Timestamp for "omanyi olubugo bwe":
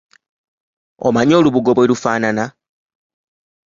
1.07-1.87